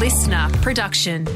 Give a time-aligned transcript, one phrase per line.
[0.00, 1.26] listener production.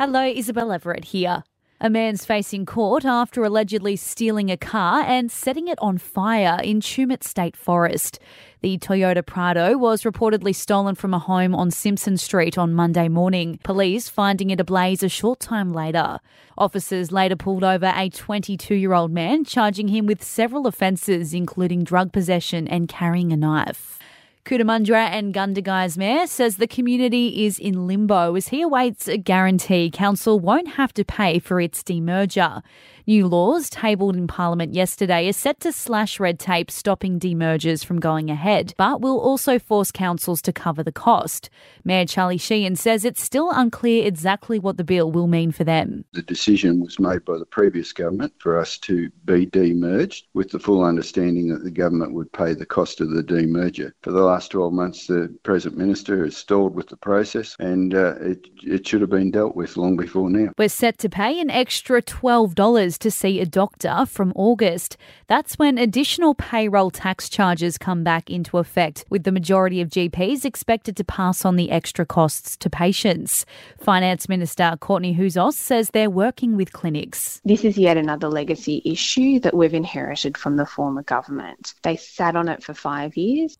[0.00, 1.44] Hello, Isabel Everett here.
[1.80, 6.80] A man's facing court after allegedly stealing a car and setting it on fire in
[6.80, 8.18] Tumut State Forest.
[8.60, 13.60] The Toyota Prado was reportedly stolen from a home on Simpson Street on Monday morning,
[13.62, 16.18] police finding it ablaze a short time later.
[16.58, 21.84] Officers later pulled over a 22 year old man, charging him with several offences, including
[21.84, 24.00] drug possession and carrying a knife.
[24.44, 29.90] Cootamundra and Gundagai's Mayor says the community is in limbo as he awaits a guarantee
[29.90, 32.62] council won't have to pay for its demerger.
[33.06, 38.00] New laws tabled in Parliament yesterday are set to slash red tape stopping demergers from
[38.00, 41.50] going ahead, but will also force councils to cover the cost.
[41.84, 46.06] Mayor Charlie Sheahan says it's still unclear exactly what the bill will mean for them.
[46.12, 50.58] The decision was made by the previous government for us to be demerged with the
[50.58, 53.92] full understanding that the government would pay the cost of the demerger.
[54.02, 58.16] For the last 12 months, the present minister has stalled with the process and uh,
[58.16, 60.50] it, it should have been dealt with long before now.
[60.58, 64.96] We're set to pay an extra $12 to see a doctor from August.
[65.28, 70.44] That's when additional payroll tax charges come back into effect, with the majority of GPs
[70.44, 73.46] expected to pass on the extra costs to patients.
[73.78, 77.40] Finance Minister Courtney Houssos says they're working with clinics.
[77.44, 81.74] This is yet another legacy issue that we've inherited from the former government.
[81.82, 83.56] They sat on it for five years.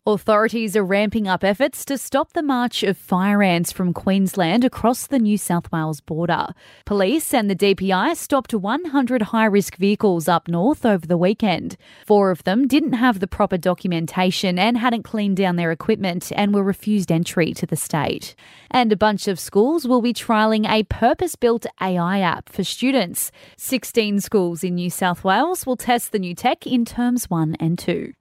[0.65, 5.05] Authorities are ramping up efforts to stop the march of fire ants from Queensland across
[5.05, 6.47] the New South Wales border.
[6.85, 11.77] Police and the DPI stopped 100 high risk vehicles up north over the weekend.
[12.07, 16.51] Four of them didn't have the proper documentation and hadn't cleaned down their equipment and
[16.51, 18.33] were refused entry to the state.
[18.71, 23.31] And a bunch of schools will be trialling a purpose built AI app for students.
[23.57, 27.77] 16 schools in New South Wales will test the new tech in terms one and
[27.77, 28.13] two.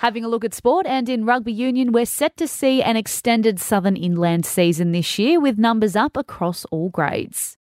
[0.00, 3.58] Having a look at sport and in rugby union, we're set to see an extended
[3.58, 7.54] Southern Inland season this year with numbers up across all grades.